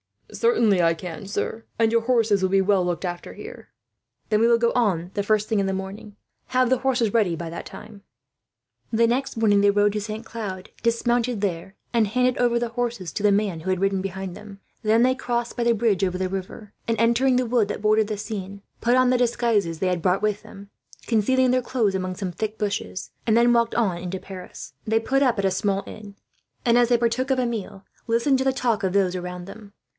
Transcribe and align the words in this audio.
"Certainly 0.33 0.81
I 0.81 0.93
can, 0.93 1.27
sir, 1.27 1.65
and 1.77 1.91
your 1.91 2.01
horses 2.03 2.39
shall 2.39 2.47
be 2.49 2.61
well 2.61 2.83
looked 2.85 3.03
after, 3.03 3.33
here." 3.33 3.67
"Then 4.29 4.39
we 4.39 4.47
will 4.47 4.57
go 4.57 4.71
on, 4.73 5.11
the 5.13 5.21
first 5.23 5.47
thing 5.49 5.59
in 5.59 5.65
the 5.65 5.73
morning. 5.73 6.15
Have 6.47 6.69
the 6.69 6.79
horses 6.79 7.13
ready 7.13 7.35
by 7.35 7.49
that 7.51 7.65
time." 7.67 8.01
The 8.93 9.05
next 9.07 9.35
morning 9.37 9.59
they 9.61 9.69
rode 9.69 9.91
to 9.93 10.01
Saint 10.01 10.25
Cloud, 10.25 10.69
dismounted 10.81 11.41
there, 11.41 11.75
and 11.93 12.07
handed 12.07 12.37
over 12.37 12.57
the 12.57 12.69
horses 12.69 13.11
to 13.11 13.23
the 13.23 13.31
man 13.31 13.59
who 13.59 13.69
had 13.69 13.81
ridden 13.81 14.01
behind 14.01 14.35
them. 14.35 14.59
Then 14.83 15.03
they 15.03 15.13
crossed 15.13 15.57
by 15.57 15.65
the 15.65 15.73
bridge 15.73 16.03
over 16.03 16.17
the 16.17 16.29
river 16.29 16.73
and, 16.87 16.97
entering 16.97 17.35
the 17.35 17.45
wood 17.45 17.67
that 17.67 17.81
bordered 17.81 18.07
the 18.07 18.17
Seine, 18.17 18.61
put 18.79 18.95
on 18.95 19.09
the 19.09 19.17
disguises 19.19 19.79
they 19.79 19.87
had 19.89 20.01
brought 20.01 20.21
with 20.23 20.41
them 20.43 20.69
concealing 21.05 21.51
their 21.51 21.61
clothes 21.61 21.93
among 21.93 22.15
some 22.15 22.31
thick 22.31 22.57
bushes 22.57 23.11
and 23.27 23.35
then 23.35 23.53
walked 23.53 23.75
on 23.75 23.97
into 23.97 24.17
Paris. 24.17 24.73
They 24.87 24.99
put 25.01 25.21
up 25.21 25.37
at 25.37 25.45
a 25.45 25.51
small 25.51 25.83
inn 25.85 26.15
and, 26.65 26.75
as 26.77 26.87
they 26.89 26.97
partook 26.97 27.29
of 27.31 27.37
a 27.37 27.45
meal, 27.45 27.83
listened 28.07 28.39
to 28.39 28.45
the 28.45 28.53
talk 28.53 28.81
of 28.83 28.93
those 28.93 29.15
around 29.15 29.45
them. 29.45 29.73